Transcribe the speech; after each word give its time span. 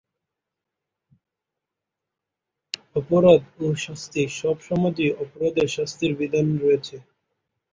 অপরাধ 2.95 3.41
ও 3.59 3.67
শাস্তি 3.77 4.21
সব 4.39 4.55
সমাজেই 4.67 5.11
অপরাধের 5.23 5.67
শাস্তির 5.75 6.11
বিধান 6.19 6.47
রয়েছে। 6.57 6.95